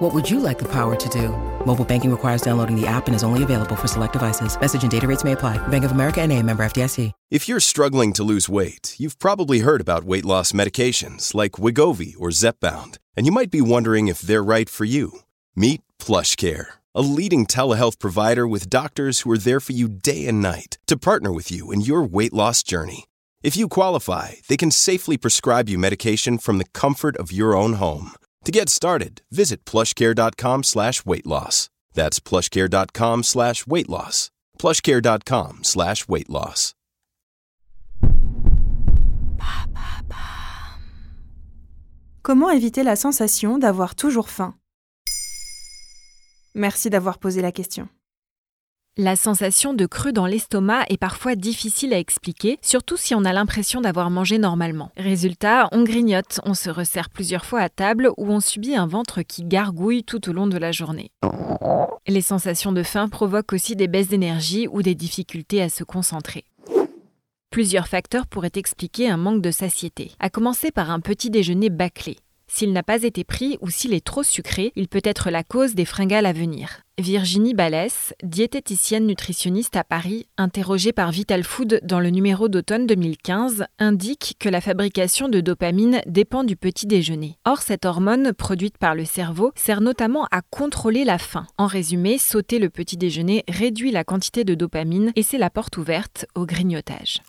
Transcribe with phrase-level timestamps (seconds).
[0.00, 1.28] What would you like the power to do?
[1.66, 4.58] Mobile banking requires downloading the app and is only available for select devices.
[4.58, 5.58] Message and data rates may apply.
[5.68, 7.12] Bank of America and a member FDIC.
[7.30, 12.14] If you're struggling to lose weight, you've probably heard about weight loss medications like Wigovi
[12.18, 15.20] or Zepbound, and you might be wondering if they're right for you.
[15.54, 20.40] Meet PlushCare, a leading telehealth provider with doctors who are there for you day and
[20.40, 23.04] night to partner with you in your weight loss journey.
[23.42, 27.74] If you qualify, they can safely prescribe you medication from the comfort of your own
[27.74, 28.12] home.
[28.44, 31.68] To get started, visit plushcare.com slash weight loss.
[31.94, 34.30] That's plushcare.com slash weight loss.
[34.58, 36.74] plushcare.com slash weight loss.
[42.22, 44.54] Comment éviter la sensation d'avoir toujours faim?
[46.54, 47.88] Merci d'avoir posé la question.
[48.98, 53.32] La sensation de creux dans l'estomac est parfois difficile à expliquer, surtout si on a
[53.32, 54.90] l'impression d'avoir mangé normalement.
[54.96, 59.22] Résultat, on grignote, on se resserre plusieurs fois à table ou on subit un ventre
[59.22, 61.12] qui gargouille tout au long de la journée.
[62.08, 66.44] Les sensations de faim provoquent aussi des baisses d'énergie ou des difficultés à se concentrer.
[67.50, 72.16] Plusieurs facteurs pourraient expliquer un manque de satiété, à commencer par un petit déjeuner bâclé.
[72.52, 75.76] S'il n'a pas été pris ou s'il est trop sucré, il peut être la cause
[75.76, 76.80] des fringales à venir.
[76.98, 83.64] Virginie Balès, diététicienne nutritionniste à Paris, interrogée par Vital Food dans le numéro d'automne 2015,
[83.78, 87.38] indique que la fabrication de dopamine dépend du petit déjeuner.
[87.46, 91.46] Or, cette hormone, produite par le cerveau, sert notamment à contrôler la faim.
[91.56, 95.78] En résumé, sauter le petit déjeuner réduit la quantité de dopamine et c'est la porte
[95.78, 97.20] ouverte au grignotage.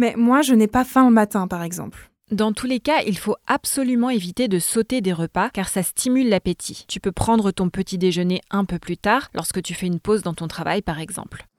[0.00, 2.10] Mais moi, je n'ai pas faim le matin, par exemple.
[2.30, 6.30] Dans tous les cas, il faut absolument éviter de sauter des repas car ça stimule
[6.30, 6.86] l'appétit.
[6.88, 10.22] Tu peux prendre ton petit déjeuner un peu plus tard, lorsque tu fais une pause
[10.22, 11.49] dans ton travail par exemple.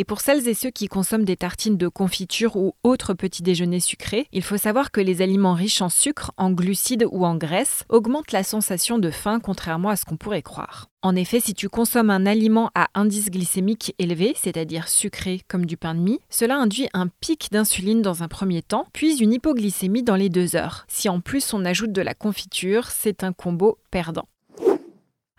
[0.00, 3.80] Et pour celles et ceux qui consomment des tartines de confiture ou autres petits déjeuners
[3.80, 7.84] sucrés, il faut savoir que les aliments riches en sucre, en glucides ou en graisse
[7.90, 10.86] augmentent la sensation de faim contrairement à ce qu'on pourrait croire.
[11.02, 15.76] En effet, si tu consommes un aliment à indice glycémique élevé, c'est-à-dire sucré comme du
[15.76, 20.02] pain de mie, cela induit un pic d'insuline dans un premier temps, puis une hypoglycémie
[20.02, 20.86] dans les deux heures.
[20.88, 24.24] Si en plus on ajoute de la confiture, c'est un combo perdant.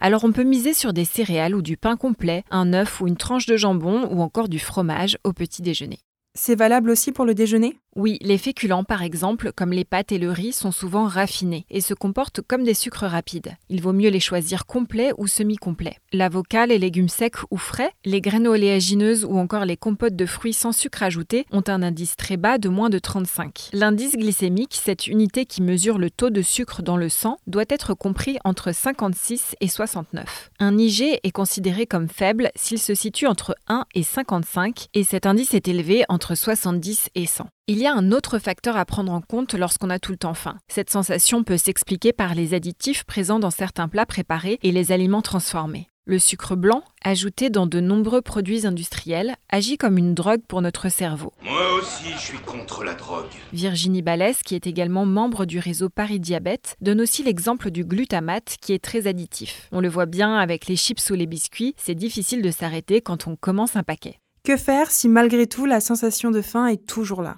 [0.03, 3.17] Alors on peut miser sur des céréales ou du pain complet, un œuf ou une
[3.17, 5.99] tranche de jambon ou encore du fromage au petit déjeuner.
[6.33, 7.77] C'est valable aussi pour le déjeuner?
[7.97, 11.81] Oui, les féculents par exemple, comme les pâtes et le riz, sont souvent raffinés et
[11.81, 13.55] se comportent comme des sucres rapides.
[13.69, 15.97] Il vaut mieux les choisir complets ou semi-complets.
[16.13, 20.53] L'avocat, les légumes secs ou frais, les graines oléagineuses ou encore les compotes de fruits
[20.53, 23.71] sans sucre ajouté ont un indice très bas de moins de 35.
[23.73, 27.93] L'indice glycémique, cette unité qui mesure le taux de sucre dans le sang, doit être
[27.93, 30.51] compris entre 56 et 69.
[30.59, 35.25] Un IG est considéré comme faible s'il se situe entre 1 et 55 et cet
[35.25, 37.49] indice est élevé entre 70 et 100.
[37.71, 40.33] Il y a un autre facteur à prendre en compte lorsqu'on a tout le temps
[40.33, 40.57] faim.
[40.67, 45.21] Cette sensation peut s'expliquer par les additifs présents dans certains plats préparés et les aliments
[45.21, 45.87] transformés.
[46.03, 50.89] Le sucre blanc, ajouté dans de nombreux produits industriels, agit comme une drogue pour notre
[50.89, 51.31] cerveau.
[51.43, 53.31] Moi aussi, je suis contre la drogue.
[53.53, 58.57] Virginie Balès, qui est également membre du réseau Paris Diabète, donne aussi l'exemple du glutamate
[58.59, 59.69] qui est très additif.
[59.71, 63.27] On le voit bien avec les chips ou les biscuits, c'est difficile de s'arrêter quand
[63.27, 64.19] on commence un paquet.
[64.43, 67.37] Que faire si malgré tout la sensation de faim est toujours là?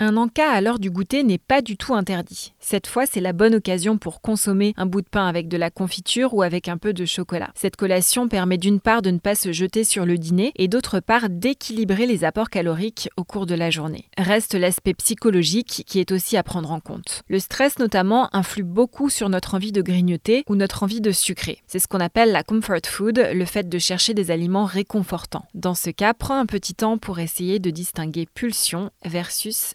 [0.00, 2.54] Un encas à l'heure du goûter n'est pas du tout interdit.
[2.58, 5.70] Cette fois, c'est la bonne occasion pour consommer un bout de pain avec de la
[5.70, 7.50] confiture ou avec un peu de chocolat.
[7.54, 11.00] Cette collation permet d'une part de ne pas se jeter sur le dîner et d'autre
[11.00, 14.06] part d'équilibrer les apports caloriques au cours de la journée.
[14.16, 17.22] Reste l'aspect psychologique qui est aussi à prendre en compte.
[17.28, 21.58] Le stress notamment influe beaucoup sur notre envie de grignoter ou notre envie de sucrer.
[21.66, 25.44] C'est ce qu'on appelle la comfort food, le fait de chercher des aliments réconfortants.
[25.52, 29.74] Dans ce cas, prends un petit temps pour essayer de distinguer pulsion versus